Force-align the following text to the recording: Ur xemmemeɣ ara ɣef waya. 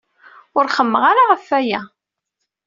Ur 0.57 0.65
xemmemeɣ 0.75 1.03
ara 1.11 1.23
ɣef 1.31 1.45
waya. 1.51 1.81